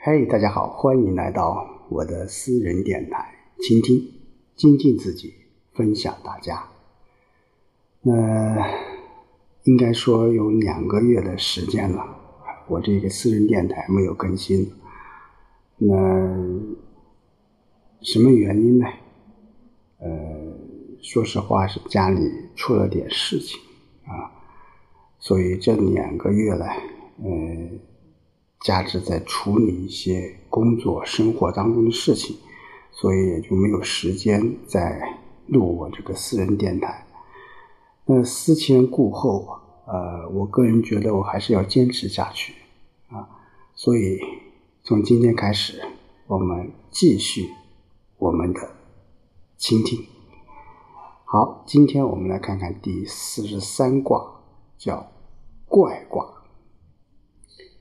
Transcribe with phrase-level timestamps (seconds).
[0.00, 4.00] 嘿，大家好，欢迎来到我的私人电台，倾听、
[4.54, 5.34] 精进自己，
[5.72, 6.68] 分享大家。
[8.02, 8.64] 那
[9.64, 12.16] 应该说有两个月的时间了，
[12.68, 14.70] 我这个私人电台没有更新。
[15.78, 15.96] 那
[18.00, 18.86] 什么原因呢？
[19.98, 20.08] 呃，
[21.02, 22.20] 说实话是家里
[22.54, 23.60] 出了点事情
[24.06, 24.30] 啊，
[25.18, 26.76] 所以这两个月来，
[27.20, 27.87] 呃。
[28.60, 32.36] 加之在处理一些工作生活当中的事情，
[32.90, 37.06] 所以也就没有时间再录我这个私人电台。
[38.04, 42.54] 那思前顾后，呃，我个人觉得我还是要坚持下去
[43.08, 43.28] 啊。
[43.74, 44.18] 所以
[44.82, 45.82] 从今天开始，
[46.26, 47.50] 我们继续
[48.16, 48.60] 我们的
[49.56, 50.04] 倾听。
[51.24, 54.40] 好，今天我们来看看第四十三卦，
[54.76, 55.12] 叫
[55.66, 56.37] 怪卦。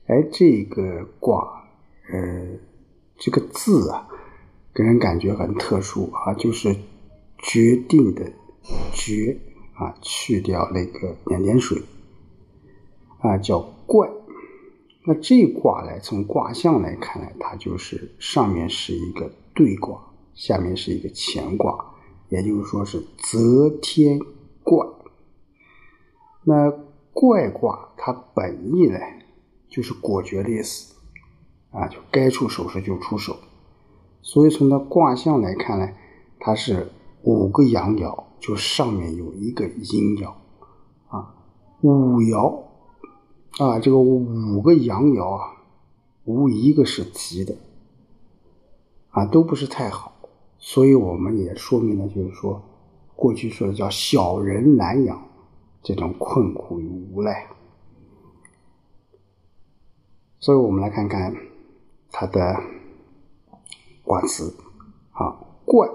[0.07, 1.63] 哎，这个卦，
[2.11, 2.57] 呃，
[3.17, 4.07] 这个字啊，
[4.73, 6.73] 给人感觉很特殊啊，就是
[7.39, 8.31] 决定的
[8.93, 9.37] 决
[9.75, 11.81] 啊，去掉那个两点水
[13.19, 14.09] 啊，叫怪。
[15.05, 20.01] 那这卦呢从卦象来看呢，它就是上面是一个兑卦，
[20.33, 21.93] 下面是一个乾卦，
[22.29, 24.19] 也就是说是择天
[24.63, 24.87] 怪。
[26.45, 26.71] 那
[27.11, 28.97] 怪卦它本意呢？
[29.69, 30.95] 就是果决的意思，
[31.71, 33.37] 啊，就该出手时就出手。
[34.21, 35.89] 所以从它卦象来看呢，
[36.39, 36.91] 它是
[37.23, 40.33] 五个阳爻，就上面有一个阴爻，
[41.07, 41.35] 啊，
[41.81, 42.63] 五爻，
[43.57, 45.57] 啊，这个五个阳爻啊，
[46.25, 47.55] 无一个是吉的，
[49.11, 50.13] 啊，都不是太好。
[50.59, 52.61] 所以我们也说明了，就是说，
[53.15, 55.21] 过去说的叫小人难养，
[55.83, 57.47] 这种困苦与无奈。
[60.39, 61.35] 所以我们来看看
[62.11, 62.55] 它的
[64.03, 64.55] 卦辞
[65.11, 65.33] 啊，
[65.65, 65.89] 怪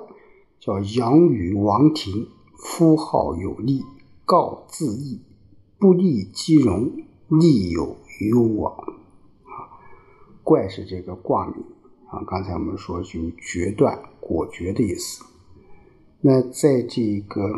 [0.59, 3.85] 叫阳与王庭，夫好有力，
[4.25, 5.21] 告自义，
[5.79, 6.91] 不利即荣，
[7.29, 7.97] 利有
[8.31, 8.75] 攸往
[9.45, 9.79] 啊。
[10.43, 11.65] 怪是这个卦名
[12.09, 15.25] 啊，刚才我们说就决断、果决的意思。
[16.21, 17.55] 那在这个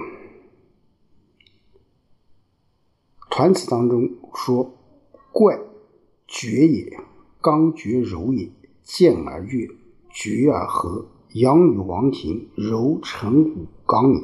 [3.31, 4.71] 团词当中说
[5.33, 5.59] 怪。
[6.27, 6.99] 绝也，
[7.41, 8.51] 刚绝柔也，
[8.83, 9.69] 健而悦，
[10.11, 11.07] 绝而和。
[11.35, 14.23] 阳与王庭，柔成武刚也。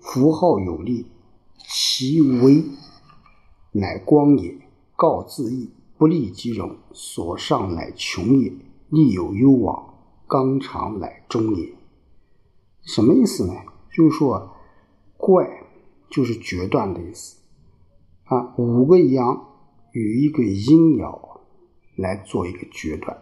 [0.00, 1.06] 符号有力，
[1.58, 2.62] 其威
[3.72, 4.58] 乃光也。
[4.94, 6.76] 告自义，不利即荣。
[6.92, 8.52] 所上乃穷也。
[8.90, 9.94] 利有攸往，
[10.28, 11.72] 刚长乃终也。
[12.82, 13.54] 什么意思呢？
[13.90, 14.50] 就是说，
[15.16, 15.48] 怪
[16.10, 17.38] 就是决断的意思
[18.24, 18.54] 啊。
[18.58, 19.46] 五个阳
[19.92, 21.31] 与一个阴爻。
[21.96, 23.18] 来做一个决断，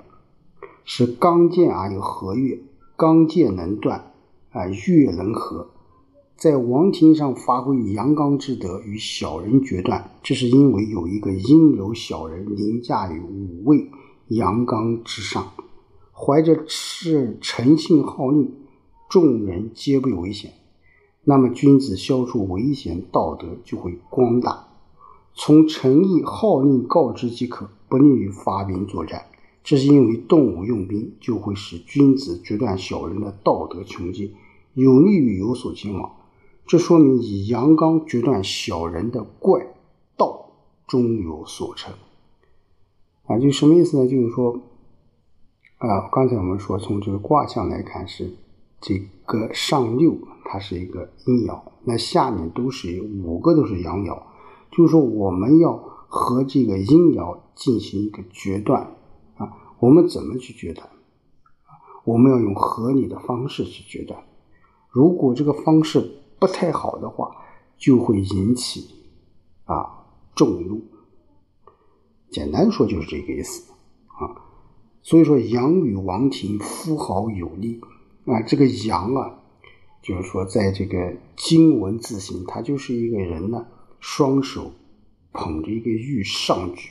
[0.84, 2.62] 是刚健而有和悦，
[2.96, 4.12] 刚健能断，
[4.52, 5.70] 啊，悦能和，
[6.36, 13.90] 在王庭上发挥阳刚之德，与小人决断，这是因为有一个阴柔小人凌驾于五位
[14.28, 15.52] 阳刚之上，
[16.12, 18.54] 怀着是诚信好逆，
[19.08, 20.52] 众人皆不危险，
[21.24, 24.68] 那么君子消除危险，道德就会光大，
[25.34, 27.68] 从诚意好逆告知即可。
[27.90, 29.26] 不利于发兵作战，
[29.64, 34.32] 这是因为动武用兵就会使君子决断小人的道德穷尽，
[34.74, 36.12] 有利于有所兴亡。
[36.66, 39.66] 这说明以阳刚决断小人的怪
[40.16, 40.52] 道
[40.86, 41.92] 终有所成。
[43.26, 44.06] 啊，就什么意思呢？
[44.06, 44.60] 就是说，
[45.78, 48.32] 啊，刚才我们说从这个卦象来看是
[48.80, 48.96] 这
[49.26, 54.16] 个上六它是一个阴爻，那下面都是五个都是阳爻，
[54.70, 55.90] 就是说我们要。
[56.12, 58.96] 和这个阴爻进行一个决断
[59.36, 60.90] 啊，我们怎么去决断？
[62.04, 64.24] 我们要用合理的方式去决断。
[64.88, 66.00] 如果这个方式
[66.40, 67.36] 不太好的话，
[67.78, 68.90] 就会引起
[69.66, 70.04] 啊
[70.34, 70.82] 众怒。
[72.28, 73.70] 简单说就是这个意思
[74.08, 74.34] 啊。
[75.02, 77.80] 所以说，阳与王庭，夫好有力
[78.26, 78.42] 啊。
[78.42, 79.38] 这个阳啊，
[80.02, 83.66] 就是说在这个经文字形，它就是一个人呢，
[84.00, 84.72] 双手。
[85.32, 86.90] 捧着一个玉上举，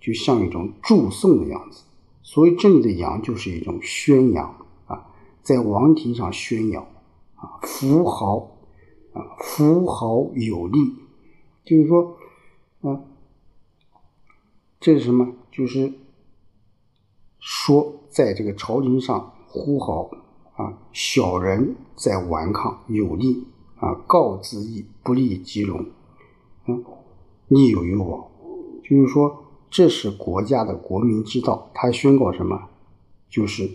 [0.00, 1.84] 就像一种祝颂的样子。
[2.22, 5.10] 所以这里的扬就是一种宣扬啊，
[5.42, 6.82] 在王庭上宣扬
[7.34, 8.56] 啊，符号
[9.12, 10.94] 啊，符号有力，
[11.64, 12.16] 就是说
[12.80, 13.00] 啊，
[14.80, 15.34] 这是什么？
[15.52, 15.92] 就是
[17.38, 20.10] 说，在这个朝廷上呼号
[20.56, 23.46] 啊，小人在顽抗，有力
[23.76, 25.84] 啊，告自义，不利即荣，
[26.66, 26.82] 嗯。
[27.48, 28.30] 利有攸往，
[28.82, 31.70] 就是说，这是国家的国民之道。
[31.74, 32.68] 他宣告什么？
[33.28, 33.70] 就是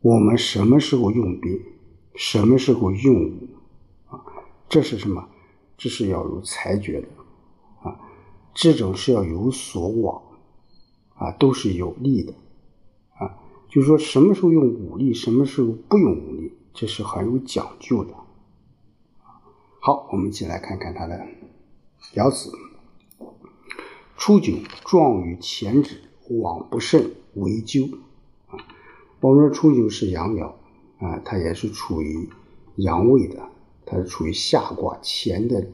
[0.00, 1.60] 我们什么时候用兵，
[2.14, 3.48] 什么时候用武
[4.06, 4.20] 啊？
[4.68, 5.28] 这是什么？
[5.76, 7.08] 这是要有裁决的
[7.82, 7.98] 啊！
[8.54, 10.22] 这种是要有所往
[11.14, 12.32] 啊，都是有利的
[13.14, 13.36] 啊。
[13.68, 18.14] 就是说什么时候用武力，什么时候不用武力，这是很有讲究的。
[19.80, 21.26] 好，我们一起来看看它的
[22.14, 22.52] 爻辞：
[24.18, 24.52] 初九，
[24.84, 27.88] 壮于前指，往不胜为咎。
[28.48, 28.58] 啊，
[29.20, 30.52] 我们说初九是阳爻
[30.98, 32.28] 啊，它也是处于
[32.76, 33.48] 阳位的，
[33.86, 35.66] 它是处于下卦前的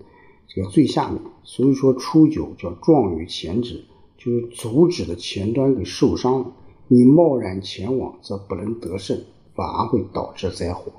[0.46, 3.84] 这个最下面，所以说初九叫壮于前指，
[4.16, 6.52] 就是足趾的前端给受伤了，
[6.86, 9.20] 你贸然前往则不能得胜，
[9.54, 10.92] 反而会导致灾祸。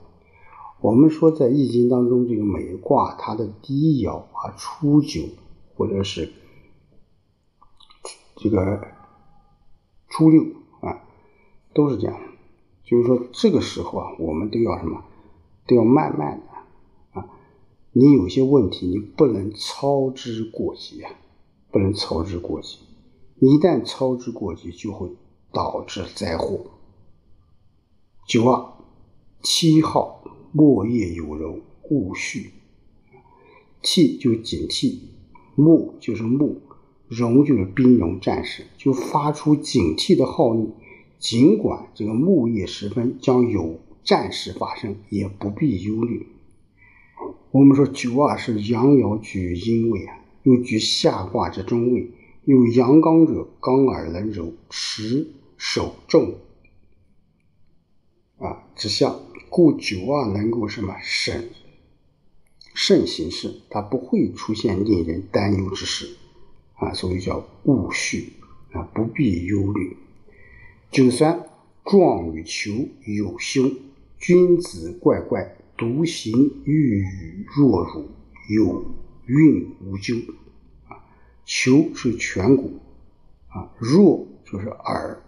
[0.81, 5.23] 我们说，在易经当中，这个每卦它的第一爻啊，初九
[5.75, 6.31] 或者是
[8.37, 8.87] 这个
[10.07, 10.41] 初六
[10.79, 11.03] 啊，
[11.73, 12.17] 都是这样。
[12.85, 15.03] 就是说，这个时候啊，我们都要什么？
[15.67, 17.29] 都要慢慢的啊。
[17.91, 21.11] 你有些问题，你不能操之过急啊，
[21.71, 22.77] 不能操之过急。
[23.39, 25.09] 一旦操之过急，就会
[25.51, 26.61] 导致灾祸。
[28.25, 28.71] 九二
[29.41, 30.19] 七号。
[30.51, 31.59] 莫叶有柔，
[31.89, 32.47] 勿恤。
[33.81, 34.99] 气就警惕，
[35.55, 36.57] 木就是木，
[37.07, 40.71] 荣就是兵戎战士，就发出警惕的号令。
[41.17, 46.27] 尽管这个木叶时分将有战事发生，也不必忧虑。
[47.51, 52.11] 我们说九二是阳爻居阴位啊，又居下卦之中位，
[52.45, 56.35] 有阳刚者，刚而能柔，持守重
[58.37, 59.19] 啊之象。
[59.49, 61.49] 故九二能够什么审
[62.73, 66.17] 慎行事，它不会出现令人担忧之事
[66.75, 68.25] 啊，所以叫勿恤
[68.71, 69.97] 啊，不必忧虑。
[70.91, 71.45] 九三
[71.83, 72.71] 壮与求
[73.05, 73.75] 有凶，
[74.17, 78.07] 君子怪怪，独行欲与若辱，
[78.49, 78.85] 有
[79.25, 80.15] 运无咎
[80.87, 81.03] 啊。
[81.45, 82.79] 求是颧骨
[83.49, 85.21] 啊，若就是耳，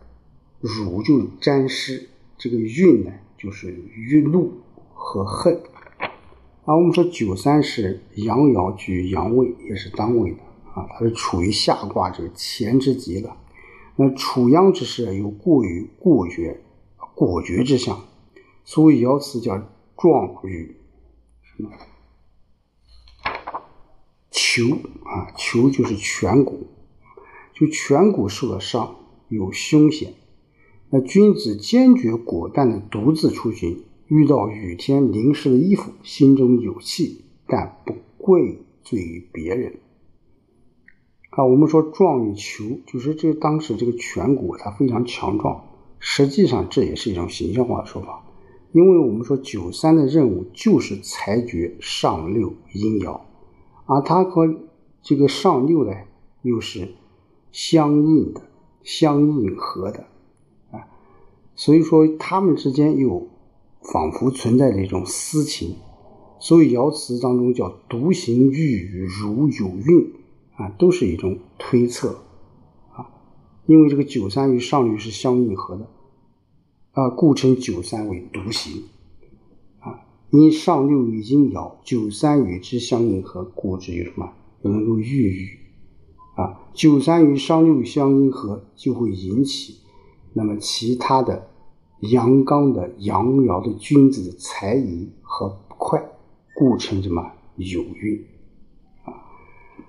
[0.62, 2.08] 辱就是沾湿，
[2.38, 3.12] 这个运呢？
[3.42, 4.62] 就是欲怒
[4.94, 5.64] 和恨
[6.66, 6.76] 啊。
[6.76, 10.38] 我们说九三是阳爻居阳位，也是当位的
[10.74, 13.36] 啊，它是处于下卦这个乾之极了。
[13.96, 16.62] 那处阳之势有过于过绝、
[17.16, 18.04] 果决之象，
[18.64, 19.58] 所以爻辞叫
[19.98, 20.76] 壮于
[21.42, 21.70] 什么？
[24.30, 24.64] 求
[25.04, 26.68] 啊，求就是颧骨，
[27.54, 28.96] 就颧骨受了伤，
[29.30, 30.14] 有凶险。
[30.94, 39.80] 那君子坚决果断的独自出行，遇到雨天淋湿的衣服，心中有气，但不愧罪于别人。
[41.30, 45.64] 啊，我们说壮于求，就是这当时这个颧骨它非常强壮，
[45.98, 48.26] 实际上这也是一种形象化的说法，
[48.74, 53.22] 因为我们说九三的任务就是裁决上六阴爻，
[53.86, 54.54] 而它和
[55.02, 55.94] 这个上六呢
[56.42, 56.90] 又是
[57.54, 58.42] 相应的、
[58.84, 60.08] 相应合的。
[61.62, 63.28] 所以说，他们之间又
[63.84, 65.76] 仿佛存在着一种私情，
[66.40, 70.12] 所以爻辞当中叫“独行欲语如有孕”，
[70.58, 72.24] 啊，都是一种推测，
[72.94, 73.14] 啊，
[73.68, 75.88] 因为这个九三与上六是相应合的，
[76.94, 78.82] 啊，故称九三为独行，
[79.82, 84.34] 啊，因上六与阴爻，九三与之相应合，故之有什么？
[84.64, 85.60] 能够御语，
[86.38, 89.76] 啊，九三与上六相应合，就会引起
[90.34, 91.50] 那么其他的。
[92.02, 96.04] 阳刚的阳爻的君子的才艺和快，
[96.56, 98.26] 故称什么有运
[99.04, 99.14] 啊？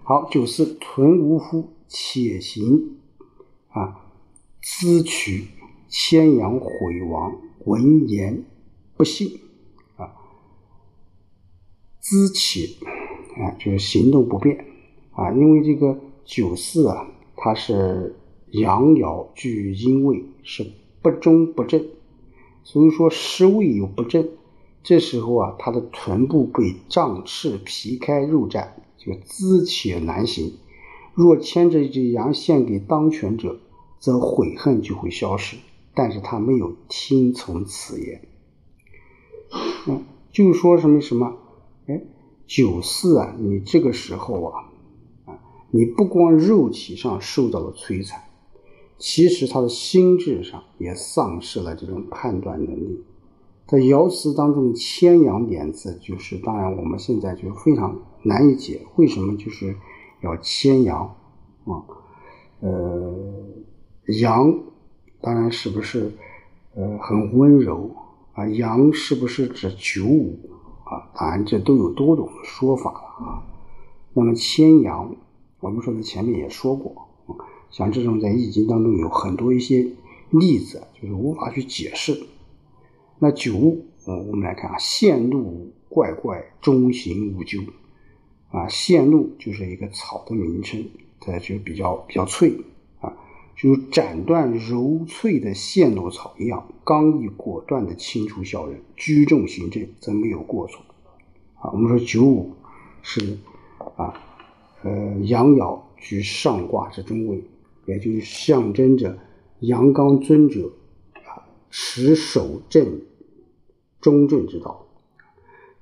[0.05, 2.99] 好，九四屯无夫，且行
[3.71, 4.11] 啊，
[4.63, 5.47] 咨取
[5.89, 8.45] 牵羊毁亡，闻言
[8.95, 9.41] 不信
[9.97, 10.13] 啊，
[12.03, 12.77] 咨且
[13.43, 14.67] 啊，就是行动不便
[15.13, 18.15] 啊，因为这个九四啊，它是
[18.51, 21.83] 阳爻居阴位，是不中不正。
[22.65, 24.29] 所以说湿位有不正，
[24.83, 30.55] 这时候啊，他的臀部被胀赤皮开肉绽，就姿且难行。
[31.15, 33.61] 若牵着一只羊献给当权者，
[33.99, 35.57] 则悔恨就会消失。
[35.95, 38.23] 但是他没有听从此言，
[39.87, 41.37] 嗯，就说什么什么，
[41.87, 42.01] 哎，
[42.47, 44.73] 九四啊，你这个时候啊，
[45.27, 45.39] 啊，
[45.71, 48.23] 你不光肉体上受到了摧残。
[49.03, 53.03] 其实他的心智上也丧失了这种判断能力。
[53.67, 59.75] 在爻辞当中的牵羊点字，就是当然我们现在就非常难以解，为什么就是
[60.21, 61.17] 要牵羊
[61.65, 61.83] 啊？
[62.61, 63.13] 呃，
[64.21, 64.57] 羊
[65.21, 66.13] 当然是不是
[66.77, 67.91] 呃很温柔
[68.35, 70.39] 啊，阳是不是指九五
[70.85, 71.11] 啊？
[71.13, 73.43] 当然这都有多种说法了啊。
[74.15, 75.17] 那么牵阳，
[75.59, 77.09] 我们说在前面也说过，
[77.73, 79.89] 像这种在易经当中有很多一些
[80.31, 82.23] 例子，就是无法去解释。
[83.19, 87.59] 那九五，我们来看啊，线路怪怪，中行无咎。
[88.51, 90.85] 啊，线路就是一个草的名称，
[91.19, 92.55] 它就比较比较脆
[93.01, 93.17] 啊，
[93.57, 100.83] 就斩断柔脆的线路草一样，刚毅果断的清除小人，居重行政则没有过错。
[101.55, 102.53] 啊，我们说九五
[103.01, 103.39] 是
[103.97, 104.13] 啊，
[104.83, 107.43] 呃，阳爻居上卦之中位，
[107.87, 109.19] 也就象征着
[109.61, 110.73] 阳刚尊者
[111.15, 113.01] 啊，持守正
[114.01, 114.87] 中正之道。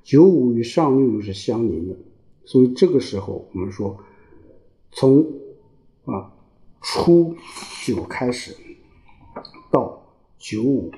[0.02, 1.96] 九五与上六又是相邻的。
[2.44, 3.98] 所以这个时候，我们说，
[4.90, 5.24] 从
[6.04, 6.32] 啊
[6.80, 7.36] 初
[7.84, 8.56] 九开始
[9.70, 10.02] 到
[10.38, 10.90] 九五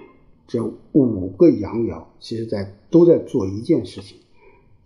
[0.46, 4.18] 这五个阳爻，其实在都在做一件事情，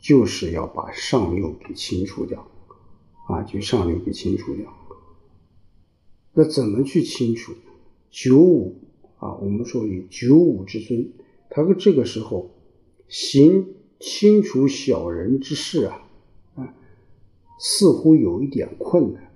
[0.01, 2.49] 就是要把上六给清除掉，
[3.29, 4.73] 啊，就上六给清除掉。
[6.39, 7.55] 那怎么去清除？
[8.11, 8.77] 九五
[9.17, 11.09] 啊，我们说以九五之尊，
[11.49, 12.51] 他说这个时候
[13.09, 16.03] 行清除小人之事啊。
[16.57, 16.75] 啊
[17.59, 19.31] 似乎有一点困难，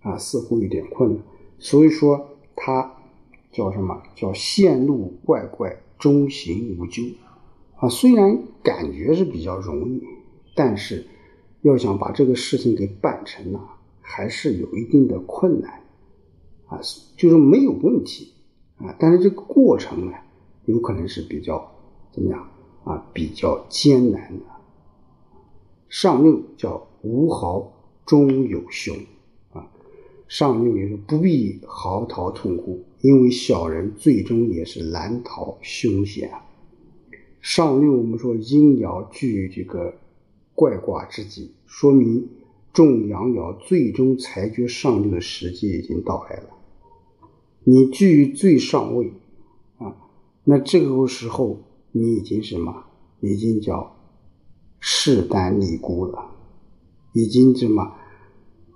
[0.00, 1.22] 啊，似乎有点困难，
[1.58, 2.94] 所以说他
[3.50, 7.02] 叫什么叫线路怪怪，中行无咎，
[7.76, 10.02] 啊，虽然感觉是比较容易，
[10.54, 11.06] 但是
[11.62, 13.58] 要想把这个事情给办成呢，
[14.02, 15.82] 还是有一定的困难，
[16.68, 16.80] 啊，
[17.16, 18.32] 就是没有问题，
[18.76, 20.12] 啊，但是这个过程呢，
[20.66, 21.70] 有可能是比较
[22.12, 22.48] 怎么样
[22.84, 24.44] 啊，比较艰难的，
[25.88, 26.86] 上六叫。
[27.02, 27.72] 无豪
[28.04, 28.96] 终有凶
[29.52, 29.70] 啊！
[30.26, 36.28] 上六也是不必嚎啕痛哭，因为小人最终也是难逃凶险。
[37.40, 39.94] 上六我们说阴爻具这个
[40.56, 42.28] 怪卦之际，说明
[42.72, 46.48] 众阳爻最终裁决上六的时机已经到来了。
[47.70, 49.12] 你居于最上位
[49.76, 49.94] 啊，
[50.44, 51.58] 那这个时候
[51.92, 52.84] 你已经什么？
[53.20, 53.94] 已经叫
[54.80, 56.30] 势单力孤了。
[57.12, 57.82] 已经什么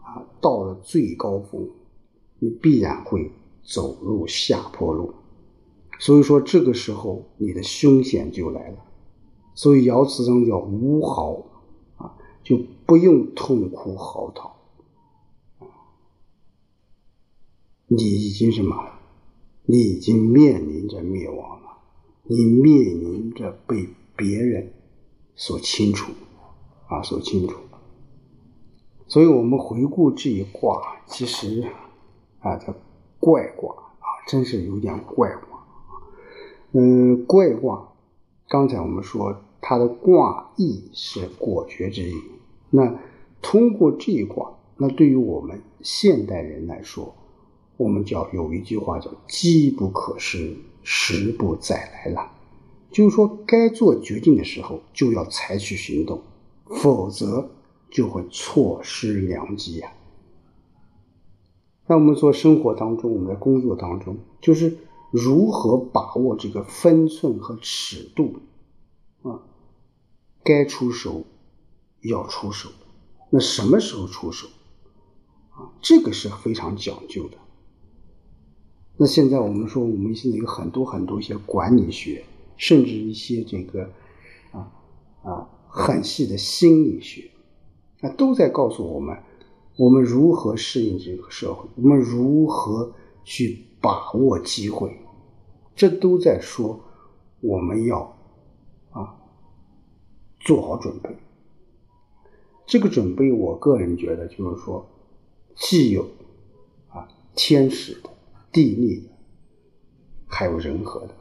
[0.02, 1.70] 啊，到了最高峰，
[2.38, 3.32] 你必然会
[3.62, 5.14] 走入下坡路。
[5.98, 8.76] 所以说，这个时候你的凶险就来了。
[9.54, 11.42] 所以爻辞中叫无嚎
[11.96, 12.12] 啊，
[12.44, 14.50] 就不用痛哭嚎啕
[17.94, 18.74] 你已经什么？
[19.66, 21.68] 你已经面临着灭亡了，
[22.24, 24.72] 你面临着被别人
[25.34, 26.10] 所清除
[26.86, 27.54] 啊，所清除。
[29.06, 31.68] 所以我们回顾这一卦，其实
[32.40, 32.74] 啊，叫
[33.20, 35.62] 怪卦啊，真是有点怪卦。
[36.72, 37.92] 嗯，怪卦，
[38.48, 42.14] 刚才我们说它的卦意是果决之意。
[42.70, 42.98] 那
[43.42, 47.14] 通过这一卦，那对于我们现代人来说，
[47.76, 52.32] 我们叫有一句话叫“机不可失，时不再来”了。
[52.90, 56.22] 就是说，该做决定的时候就要采取行动，
[56.66, 57.50] 否则。
[57.94, 59.92] 就会错失良机呀。
[61.86, 64.78] 那我们说生活当中，我们在工作当中，就是
[65.10, 68.36] 如何把握这个分寸和尺度
[69.20, 69.42] 啊？
[70.42, 71.24] 该出手
[72.00, 72.70] 要出手，
[73.28, 74.48] 那什么时候出手
[75.50, 75.68] 啊？
[75.82, 77.36] 这个是非常讲究的。
[78.96, 82.24] 那现在我们说，我们现在有很多很多一些管理学，
[82.56, 83.90] 甚至一些这个
[84.52, 84.72] 啊
[85.22, 87.30] 啊很细的心理学。
[88.00, 89.16] 那都在告诉我们，
[89.76, 92.92] 我们如何适应这个社会，我们如何
[93.24, 94.98] 去把握机会，
[95.74, 96.80] 这都在说
[97.40, 98.16] 我们要
[98.90, 99.16] 啊
[100.40, 101.16] 做好准备。
[102.66, 104.84] 这个准备，我个人觉得就是说，
[105.54, 106.06] 既有
[106.88, 108.10] 啊天使的、
[108.52, 109.08] 地利的，
[110.26, 111.14] 还有人和的。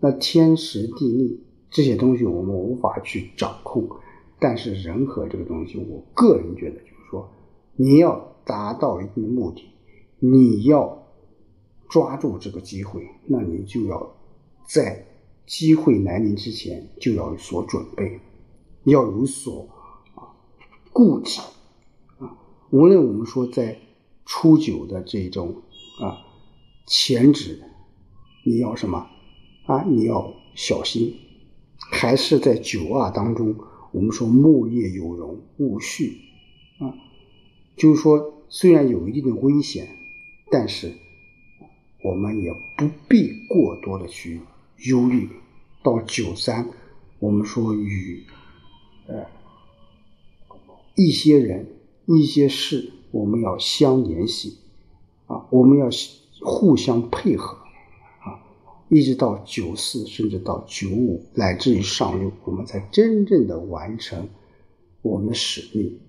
[0.00, 3.88] 那天时、地利这些东西，我们无法去掌控。
[4.42, 7.30] 但是人和这个东西，我个人觉得就是说，
[7.76, 9.62] 你要达到一定的目的，
[10.18, 11.06] 你要
[11.90, 14.14] 抓住这个机会，那你就要
[14.66, 15.06] 在
[15.44, 18.18] 机会来临之前就要有所准备，
[18.84, 19.68] 要有所
[20.14, 20.32] 啊
[20.90, 21.40] 顾忌
[22.18, 22.38] 啊。
[22.70, 23.76] 无论我们说在
[24.24, 25.56] 初九的这种
[26.00, 26.16] 啊
[26.90, 27.62] 前指，
[28.42, 29.06] 你要什么
[29.66, 29.84] 啊？
[29.84, 31.14] 你要小心，
[31.92, 33.54] 还是在九二当中。
[33.92, 36.18] 我们说木叶有容，勿蓄
[36.80, 36.98] 啊，
[37.76, 39.86] 就是说虽然有一定的危险，
[40.50, 40.92] 但是
[42.02, 44.40] 我们也不必过多的去
[44.88, 45.28] 忧虑。
[45.84, 46.68] 到九三，
[47.20, 48.24] 我们说与
[49.06, 49.26] 呃
[50.96, 51.68] 一些人、
[52.06, 54.58] 一些事，我们要相联系
[55.26, 55.88] 啊，我们要
[56.40, 57.56] 互相配合
[58.20, 58.40] 啊，
[58.88, 64.28] 一直到九四，甚至到九五，乃至于上六，我们才真正的完成
[65.02, 66.00] 我们的使命。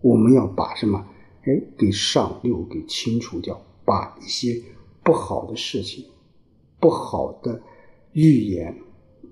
[0.00, 1.06] 我们要把什么？
[1.44, 4.62] 哎，给上六给清除掉，把一些
[5.02, 6.04] 不好的事情、
[6.80, 7.62] 不好的
[8.12, 8.78] 预言。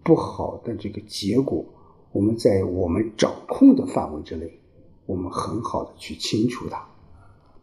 [0.05, 1.65] 不好的这个结果，
[2.11, 4.59] 我们在我们掌控的范围之内，
[5.07, 6.85] 我们很好的去清除它。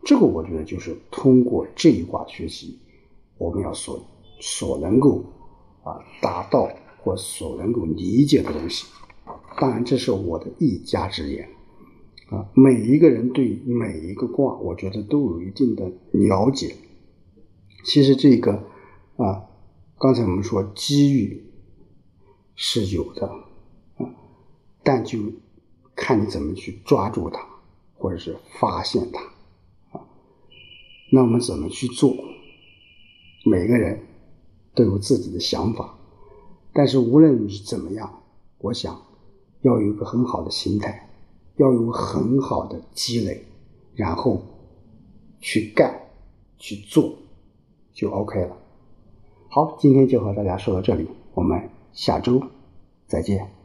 [0.03, 2.79] 这个我觉得就是通过这一卦学习，
[3.37, 3.99] 我们要所
[4.39, 5.23] 所能够
[5.83, 8.87] 啊达到或所能够理解的东西。
[9.59, 11.47] 当然，这是我的一家之言
[12.29, 12.49] 啊。
[12.53, 16.75] 每一个人对每一个卦，我觉得都有一定的了解。
[17.85, 18.63] 其实这个
[19.17, 19.45] 啊，
[19.97, 21.45] 刚才我们说机遇。
[22.61, 24.03] 是有的，啊，
[24.83, 25.17] 但就
[25.95, 27.39] 看你怎么去抓住它，
[27.97, 29.23] 或者是发现它，
[31.11, 32.15] 那我们怎么去做？
[33.45, 33.99] 每个人
[34.75, 35.97] 都有自己的想法，
[36.73, 38.21] 但是无论你是怎么样，
[38.59, 38.99] 我想
[39.61, 41.09] 要有一个很好的心态，
[41.57, 43.45] 要有很好的积累，
[43.95, 44.41] 然后
[45.39, 45.99] 去干
[46.57, 47.13] 去做，
[47.93, 48.57] 就 OK 了。
[49.47, 51.69] 好，今天就和大家说到这里，我们。
[51.91, 52.41] 下周
[53.07, 53.58] 再见。